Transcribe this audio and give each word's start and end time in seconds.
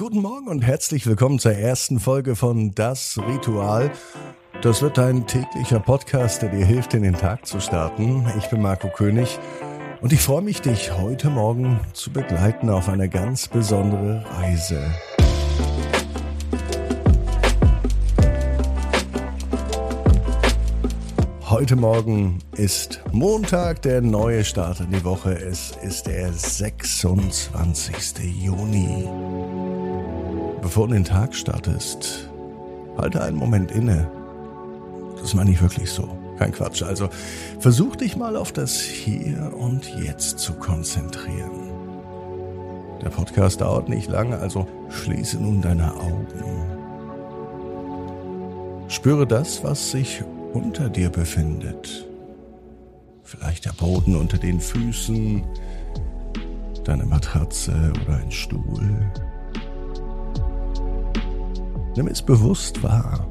Guten 0.00 0.22
Morgen 0.22 0.48
und 0.48 0.62
herzlich 0.62 1.06
willkommen 1.06 1.38
zur 1.38 1.52
ersten 1.52 2.00
Folge 2.00 2.34
von 2.34 2.74
Das 2.74 3.20
Ritual. 3.28 3.90
Das 4.62 4.80
wird 4.80 4.98
ein 4.98 5.26
täglicher 5.26 5.78
Podcast, 5.78 6.40
der 6.40 6.48
dir 6.48 6.64
hilft, 6.64 6.94
in 6.94 7.02
den 7.02 7.12
Tag 7.12 7.44
zu 7.44 7.60
starten. 7.60 8.24
Ich 8.38 8.46
bin 8.46 8.62
Marco 8.62 8.88
König 8.88 9.38
und 10.00 10.14
ich 10.14 10.22
freue 10.22 10.40
mich, 10.40 10.62
dich 10.62 10.96
heute 10.96 11.28
Morgen 11.28 11.80
zu 11.92 12.10
begleiten 12.10 12.70
auf 12.70 12.88
eine 12.88 13.10
ganz 13.10 13.46
besondere 13.46 14.24
Reise. 14.38 14.82
Heute 21.42 21.76
Morgen 21.76 22.38
ist 22.52 23.02
Montag, 23.12 23.82
der 23.82 24.00
neue 24.00 24.46
Start 24.46 24.80
in 24.80 24.92
die 24.92 25.04
Woche. 25.04 25.34
Es 25.34 25.76
ist 25.82 26.06
der 26.06 26.32
26. 26.32 28.14
Juni. 28.42 29.06
Bevor 30.70 30.86
du 30.86 30.94
den 30.94 31.02
Tag 31.02 31.34
startest, 31.34 32.30
halte 32.96 33.20
einen 33.24 33.36
Moment 33.36 33.72
inne. 33.72 34.08
Das 35.20 35.34
meine 35.34 35.50
ich 35.50 35.60
wirklich 35.60 35.90
so. 35.90 36.08
Kein 36.38 36.52
Quatsch. 36.52 36.84
Also 36.84 37.08
versuch 37.58 37.96
dich 37.96 38.16
mal 38.16 38.36
auf 38.36 38.52
das 38.52 38.78
Hier 38.78 39.52
und 39.58 39.92
Jetzt 39.96 40.38
zu 40.38 40.52
konzentrieren. 40.52 41.72
Der 43.02 43.08
Podcast 43.08 43.62
dauert 43.62 43.88
nicht 43.88 44.08
lange, 44.08 44.38
also 44.38 44.68
schließe 44.90 45.42
nun 45.42 45.60
deine 45.60 45.92
Augen. 45.92 46.44
Spüre 48.86 49.26
das, 49.26 49.64
was 49.64 49.90
sich 49.90 50.22
unter 50.52 50.88
dir 50.88 51.10
befindet. 51.10 52.06
Vielleicht 53.24 53.64
der 53.64 53.72
Boden 53.72 54.14
unter 54.14 54.38
den 54.38 54.60
Füßen, 54.60 55.42
deine 56.84 57.06
Matratze 57.06 57.92
oder 58.04 58.18
ein 58.18 58.30
Stuhl. 58.30 59.10
Nimm 61.96 62.06
es 62.06 62.22
bewusst 62.22 62.82
wahr 62.82 63.26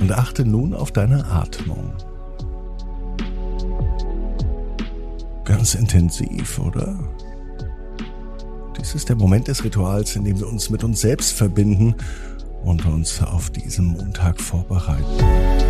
und 0.00 0.12
achte 0.12 0.44
nun 0.44 0.74
auf 0.74 0.92
deine 0.92 1.24
Atmung. 1.26 1.92
Ganz 5.44 5.74
intensiv, 5.74 6.58
oder? 6.58 6.98
Dies 8.78 8.94
ist 8.94 9.08
der 9.08 9.16
Moment 9.16 9.48
des 9.48 9.62
Rituals, 9.62 10.16
in 10.16 10.24
dem 10.24 10.38
wir 10.38 10.48
uns 10.48 10.68
mit 10.70 10.84
uns 10.84 11.00
selbst 11.00 11.32
verbinden 11.32 11.94
und 12.64 12.84
uns 12.86 13.22
auf 13.22 13.50
diesen 13.50 13.86
Montag 13.86 14.40
vorbereiten. 14.40 15.63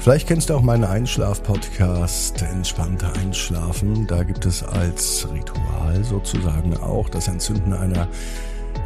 Vielleicht 0.00 0.28
kennst 0.28 0.48
du 0.48 0.54
auch 0.54 0.62
meinen 0.62 0.84
Einschlaf-Podcast 0.84 2.40
Entspannter 2.40 3.12
Einschlafen. 3.16 4.06
Da 4.06 4.22
gibt 4.22 4.46
es 4.46 4.62
als 4.62 5.28
Ritual 5.30 6.02
sozusagen 6.02 6.74
auch 6.78 7.10
das 7.10 7.28
Entzünden 7.28 7.74
einer 7.74 8.08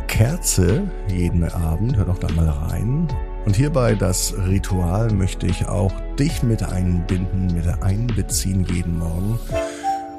Kerze 0.08 0.82
jeden 1.08 1.44
Abend. 1.48 1.96
Hör 1.96 2.06
doch 2.06 2.18
da 2.18 2.26
mal 2.32 2.48
rein. 2.48 3.06
Und 3.46 3.54
hierbei 3.54 3.94
das 3.94 4.34
Ritual 4.48 5.12
möchte 5.12 5.46
ich 5.46 5.68
auch 5.68 5.92
dich 6.18 6.42
mit 6.42 6.64
einbinden, 6.64 7.46
mit 7.46 7.68
einbeziehen 7.80 8.64
jeden 8.64 8.98
Morgen. 8.98 9.38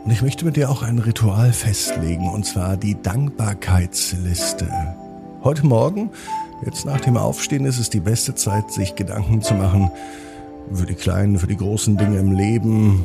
Und 0.06 0.12
ich 0.12 0.22
möchte 0.22 0.46
mit 0.46 0.56
dir 0.56 0.70
auch 0.70 0.82
ein 0.82 1.00
Ritual 1.00 1.52
festlegen, 1.52 2.30
und 2.30 2.46
zwar 2.46 2.78
die 2.78 3.02
Dankbarkeitsliste. 3.02 4.70
Heute 5.44 5.66
Morgen, 5.66 6.12
jetzt 6.64 6.86
nach 6.86 7.02
dem 7.02 7.18
Aufstehen, 7.18 7.66
ist 7.66 7.80
es 7.80 7.90
die 7.90 8.00
beste 8.00 8.34
Zeit, 8.34 8.72
sich 8.72 8.96
Gedanken 8.96 9.42
zu 9.42 9.56
machen, 9.56 9.92
für 10.73 10.85
die 10.85 10.95
kleinen, 10.95 11.38
für 11.38 11.47
die 11.47 11.58
großen 11.58 11.97
Dinge 11.97 12.19
im 12.19 12.31
Leben. 12.31 13.03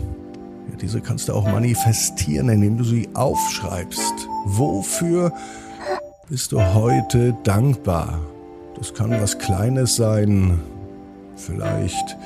Ja, 0.70 0.76
diese 0.76 1.00
kannst 1.00 1.28
du 1.28 1.34
auch 1.34 1.44
manifestieren, 1.44 2.48
indem 2.48 2.78
du 2.78 2.84
sie 2.84 3.08
aufschreibst. 3.14 4.28
Wofür 4.46 5.32
bist 6.28 6.52
du 6.52 6.60
heute 6.74 7.34
dankbar? 7.44 8.20
Das 8.76 8.94
kann 8.94 9.10
was 9.10 9.38
Kleines 9.38 9.96
sein, 9.96 10.58
vielleicht 11.36 12.16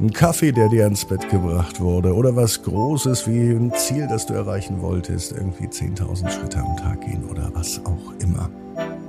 ein 0.00 0.12
Kaffee, 0.12 0.50
der 0.50 0.68
dir 0.68 0.84
ans 0.84 1.04
Bett 1.04 1.28
gebracht 1.30 1.80
wurde, 1.80 2.14
oder 2.14 2.34
was 2.34 2.62
Großes 2.62 3.28
wie 3.28 3.50
ein 3.50 3.72
Ziel, 3.76 4.06
das 4.08 4.26
du 4.26 4.34
erreichen 4.34 4.80
wolltest, 4.82 5.32
irgendwie 5.32 5.66
10.000 5.66 6.30
Schritte 6.30 6.58
am 6.58 6.76
Tag 6.76 7.02
gehen 7.02 7.24
oder 7.24 7.50
was 7.54 7.80
auch 7.84 8.12
immer. 8.20 8.50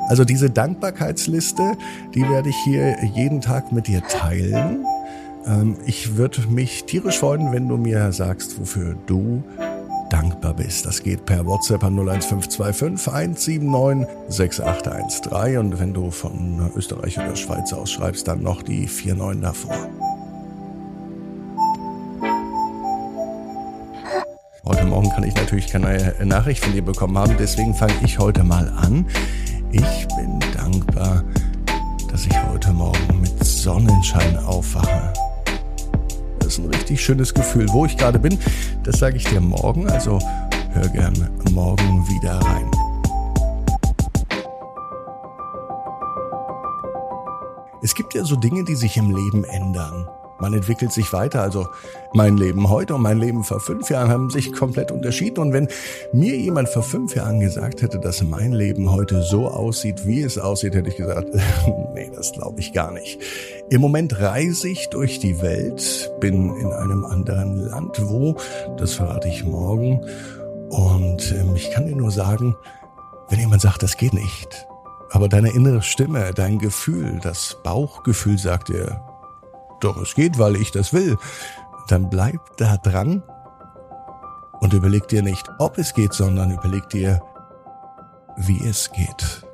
Also 0.09 0.23
diese 0.23 0.49
Dankbarkeitsliste, 0.49 1.73
die 2.13 2.21
werde 2.29 2.49
ich 2.49 2.57
hier 2.63 2.95
jeden 3.15 3.41
Tag 3.41 3.71
mit 3.71 3.88
dir 3.88 4.03
teilen. 4.03 4.85
Ähm, 5.45 5.78
ich 5.85 6.17
würde 6.17 6.41
mich 6.50 6.85
tierisch 6.85 7.19
freuen, 7.19 7.51
wenn 7.51 7.67
du 7.67 7.78
mir 7.78 8.11
sagst, 8.11 8.59
wofür 8.59 8.95
du 9.06 9.44
dankbar 10.09 10.53
bist. 10.53 10.85
Das 10.85 11.03
geht 11.03 11.25
per 11.25 11.45
WhatsApp 11.45 11.83
an 11.83 11.97
01525 11.97 13.59
179 13.61 14.07
6813 14.29 15.57
und 15.57 15.79
wenn 15.79 15.94
du 15.94 16.11
von 16.11 16.72
Österreich 16.75 17.17
oder 17.17 17.35
Schweiz 17.35 17.73
aus 17.73 17.91
schreibst, 17.91 18.28
dann 18.28 18.41
noch 18.41 18.61
die 18.61 18.88
49 18.88 19.41
davor. 19.41 19.89
Heute 24.66 24.85
Morgen 24.85 25.09
kann 25.12 25.23
ich 25.23 25.35
natürlich 25.35 25.67
keine 25.67 26.16
Nachricht 26.23 26.63
von 26.63 26.73
dir 26.73 26.83
bekommen 26.83 27.17
haben, 27.17 27.35
deswegen 27.38 27.75
fange 27.75 27.94
ich 28.03 28.17
heute 28.17 28.44
mal 28.44 28.67
an. 28.69 29.06
Ich 29.72 30.07
bin 30.16 30.39
dankbar, 30.56 31.23
dass 32.09 32.25
ich 32.25 32.44
heute 32.51 32.72
Morgen 32.72 33.22
mit 33.22 33.44
Sonnenschein 33.44 34.38
aufwache 34.38 35.13
ist 36.57 36.66
ein 36.66 36.73
richtig 36.73 37.03
schönes 37.03 37.33
Gefühl. 37.33 37.67
Wo 37.69 37.85
ich 37.85 37.97
gerade 37.97 38.19
bin, 38.19 38.38
das 38.83 38.99
sage 38.99 39.17
ich 39.17 39.25
dir 39.25 39.41
morgen, 39.41 39.89
also 39.89 40.19
hör 40.71 40.88
gern 40.88 41.29
morgen 41.51 42.07
wieder 42.07 42.39
rein. 42.39 42.71
Es 47.81 47.94
gibt 47.94 48.13
ja 48.13 48.23
so 48.23 48.35
Dinge, 48.35 48.63
die 48.63 48.75
sich 48.75 48.97
im 48.97 49.13
Leben 49.13 49.44
ändern. 49.44 50.07
Man 50.39 50.53
entwickelt 50.53 50.91
sich 50.91 51.11
weiter. 51.13 51.41
Also 51.41 51.67
mein 52.13 52.38
Leben 52.38 52.69
heute 52.69 52.95
und 52.95 53.01
mein 53.01 53.17
Leben 53.17 53.44
vor 53.44 53.59
fünf 53.59 53.89
Jahren 53.89 54.09
haben 54.09 54.29
sich 54.29 54.53
komplett 54.53 54.91
unterschieden. 54.91 55.39
Und 55.39 55.53
wenn 55.53 55.67
mir 56.11 56.35
jemand 56.35 56.69
vor 56.69 56.83
fünf 56.83 57.15
Jahren 57.15 57.39
gesagt 57.39 57.81
hätte, 57.81 57.99
dass 57.99 58.21
mein 58.23 58.51
Leben 58.53 58.91
heute 58.91 59.21
so 59.23 59.47
aussieht, 59.47 60.05
wie 60.05 60.21
es 60.21 60.38
aussieht, 60.38 60.75
hätte 60.75 60.89
ich 60.89 60.97
gesagt, 60.97 61.29
nee, 61.94 62.11
das 62.13 62.31
glaube 62.33 62.59
ich 62.59 62.73
gar 62.73 62.91
nicht. 62.91 63.19
Im 63.69 63.81
Moment 63.81 64.19
reise 64.19 64.69
ich 64.69 64.89
durch 64.89 65.19
die 65.19 65.41
Welt, 65.41 66.11
bin 66.19 66.55
in 66.55 66.71
einem 66.71 67.03
anderen 67.03 67.57
Land, 67.57 67.99
wo, 67.99 68.35
das 68.77 68.93
verrate 68.93 69.27
ich 69.27 69.43
morgen. 69.43 70.01
Und 70.69 71.31
ähm, 71.31 71.55
ich 71.55 71.71
kann 71.71 71.87
dir 71.87 71.95
nur 71.95 72.11
sagen, 72.11 72.55
wenn 73.29 73.39
jemand 73.39 73.63
sagt, 73.63 73.81
das 73.81 73.97
geht 73.97 74.13
nicht, 74.13 74.67
aber 75.11 75.29
deine 75.29 75.49
innere 75.49 75.81
Stimme, 75.81 76.31
dein 76.35 76.59
Gefühl, 76.59 77.19
das 77.23 77.57
Bauchgefühl 77.63 78.37
sagt 78.37 78.69
dir, 78.69 79.01
doch 79.79 79.97
es 79.97 80.13
geht, 80.13 80.37
weil 80.37 80.57
ich 80.57 80.71
das 80.71 80.93
will, 80.93 81.17
dann 81.87 82.09
bleib 82.09 82.39
da 82.57 82.77
dran 82.77 83.23
und 84.59 84.73
überleg 84.73 85.07
dir 85.07 85.23
nicht, 85.23 85.49
ob 85.57 85.79
es 85.79 85.95
geht, 85.95 86.13
sondern 86.13 86.51
überleg 86.51 86.87
dir, 86.89 87.19
wie 88.37 88.63
es 88.63 88.91
geht. 88.91 89.45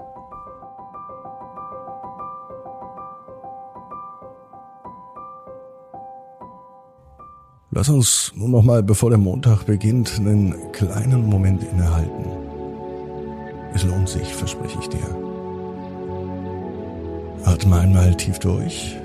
Lass 7.73 7.87
uns 7.87 8.33
nun 8.35 8.51
noch 8.51 8.63
mal, 8.63 8.83
bevor 8.83 9.11
der 9.11 9.17
Montag 9.17 9.65
beginnt, 9.65 10.19
einen 10.19 10.53
kleinen 10.73 11.25
Moment 11.25 11.63
innehalten. 11.63 12.25
Es 13.73 13.85
lohnt 13.85 14.09
sich, 14.09 14.27
verspreche 14.35 14.77
ich 14.81 14.89
dir. 14.89 14.99
Atme 17.45 17.79
einmal 17.79 18.13
tief 18.15 18.39
durch. 18.39 18.97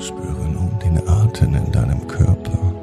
Spüre 0.00 0.48
nun 0.52 0.72
den 0.84 1.08
Atem 1.08 1.54
in 1.54 1.70
deinem 1.70 2.04
Körper. 2.08 2.74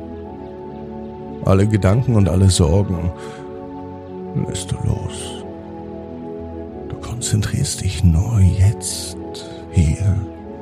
Alle 1.44 1.68
Gedanken 1.68 2.16
und 2.16 2.30
alle 2.30 2.50
Sorgen 2.50 3.12
lässt 4.48 4.72
du 4.72 4.76
los. 4.86 5.44
Du 6.88 6.96
konzentrierst 7.02 7.82
dich 7.82 8.02
nur 8.02 8.40
jetzt 8.40 9.18
hier 9.72 10.16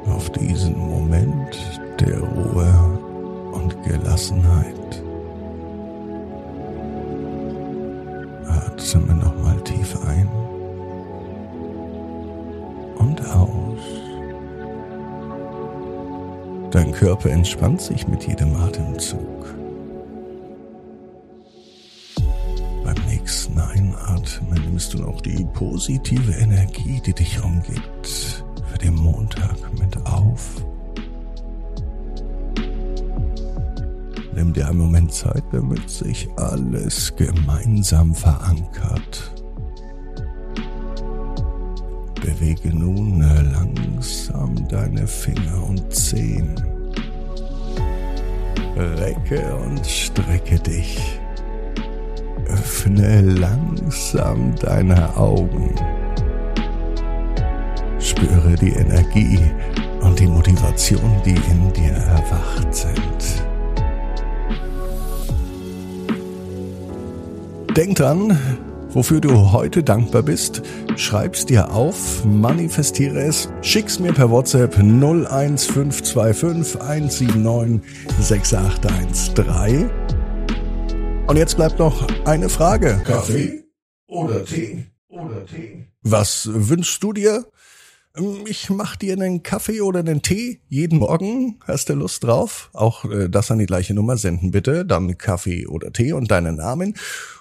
auf 0.08 0.30
diesen 0.32 0.78
Moment 0.78 1.80
der 2.00 2.20
Ruhe 2.20 3.00
und 3.54 3.84
Gelassenheit. 3.84 5.04
Atme 8.94 9.16
nochmal 9.16 9.60
tief 9.64 9.98
ein 10.06 10.28
und 12.98 13.22
aus. 13.32 13.82
Dein 16.72 16.92
Körper 16.92 17.30
entspannt 17.30 17.82
sich 17.82 18.08
mit 18.08 18.28
jedem 18.28 18.56
Atemzug. 18.56 19.56
Beim 22.84 22.96
nächsten 23.08 23.60
Einatmen 23.60 24.62
nimmst 24.66 24.94
du 24.94 25.00
noch 25.00 25.22
die 25.22 25.46
positive 25.54 26.34
Energie, 26.34 27.02
die 27.06 27.14
dich 27.14 27.44
umgibt, 27.44 28.08
den 28.84 28.96
Montag 28.96 29.58
mit 29.80 29.96
auf. 30.06 30.64
Nimm 34.36 34.52
dir 34.52 34.68
einen 34.68 34.80
Moment 34.80 35.14
Zeit, 35.14 35.44
damit 35.52 35.90
sich 35.90 36.28
alles 36.38 37.16
gemeinsam 37.16 38.14
verankert. 38.14 39.32
Bewege 42.22 42.76
nun 42.76 43.20
langsam 43.52 44.68
deine 44.68 45.08
Finger 45.08 45.64
und 45.70 45.94
Zehen. 45.94 46.56
Recke 48.76 49.56
und 49.58 49.86
strecke 49.86 50.60
dich. 50.60 51.20
Öffne 52.48 53.22
langsam 53.22 54.56
deine 54.56 55.16
Augen. 55.16 55.76
Spüre 58.24 58.56
die 58.56 58.72
Energie 58.72 59.38
und 60.00 60.18
die 60.18 60.28
Motivation, 60.28 61.22
die 61.26 61.36
in 61.36 61.74
dir 61.74 61.92
erwacht 61.92 62.74
sind. 62.74 63.44
Denk 67.76 67.98
dran, 67.98 68.40
wofür 68.92 69.20
du 69.20 69.52
heute 69.52 69.84
dankbar 69.84 70.24
bist. 70.24 70.62
Schreib's 70.96 71.46
dir 71.46 71.74
auf, 71.74 72.24
manifestiere 72.24 73.20
es, 73.20 73.50
schick's 73.62 74.00
mir 74.00 74.14
per 74.14 74.32
WhatsApp 74.32 74.78
01525 74.78 76.80
179 76.80 77.82
6813. 78.22 79.90
Und 81.28 81.36
jetzt 81.36 81.58
bleibt 81.58 81.78
noch 81.78 82.08
eine 82.24 82.48
Frage. 82.48 83.02
Kaffee 83.04 83.66
oder 84.08 84.46
Tee 84.46 84.86
oder 85.10 85.46
Tee? 85.46 85.88
Was 86.04 86.48
wünschst 86.52 87.04
du 87.04 87.12
dir? 87.12 87.44
Ähm, 88.18 88.46
ich 88.46 88.70
mach 88.70 88.96
dir 88.96 89.14
einen 89.14 89.44
Kaffee 89.44 89.82
oder 89.82 90.00
einen 90.00 90.22
Tee 90.22 90.60
jeden 90.70 91.00
Morgen. 91.00 91.60
Hast 91.66 91.90
du 91.90 91.94
Lust 91.94 92.24
drauf? 92.24 92.70
Auch 92.74 93.06
äh, 93.06 93.30
das 93.30 93.50
an 93.52 93.60
die 93.60 93.66
gleiche 93.66 93.94
Nummer 93.94 94.18
senden 94.18 94.52
bitte. 94.52 94.86
Dann 94.86 95.18
Kaffee 95.18 95.68
oder 95.68 95.92
Tee 95.92 96.14
und 96.14 96.30
deinen 96.30 96.56
Namen. 96.58 96.96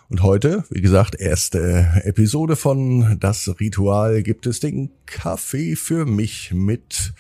Und 0.09 0.23
heute, 0.23 0.65
wie 0.71 0.81
gesagt, 0.81 1.15
erste 1.19 2.03
Episode 2.05 2.57
von 2.57 3.19
Das 3.21 3.49
Ritual 3.61 4.23
gibt 4.23 4.47
es 4.47 4.61
den 4.61 4.91
Kaffee 5.07 5.77
für 5.77 6.07
mich 6.07 6.53
mit 6.53 7.15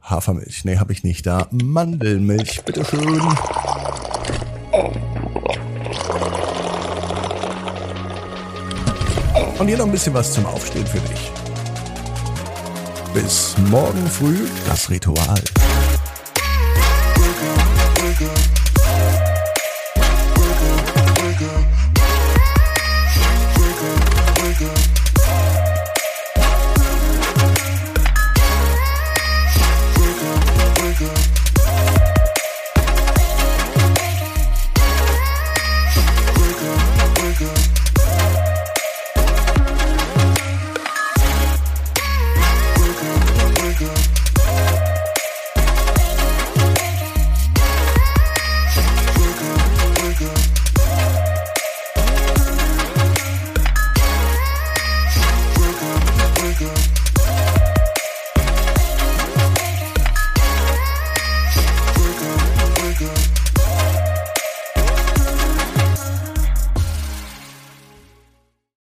Hafermilch. 0.00 0.64
Nee, 0.64 0.78
habe 0.78 0.92
ich 0.92 1.04
nicht 1.04 1.26
da. 1.26 1.48
Mandelmilch, 1.50 2.62
bitteschön. 2.64 3.20
Und 9.58 9.66
hier 9.66 9.76
noch 9.76 9.86
ein 9.86 9.92
bisschen 9.92 10.14
was 10.14 10.32
zum 10.32 10.46
Aufstehen 10.46 10.86
für 10.86 11.00
dich. 11.00 11.30
Bis 13.20 13.56
morgen 13.68 14.06
früh 14.06 14.46
das 14.68 14.88
Ritual. 14.90 15.42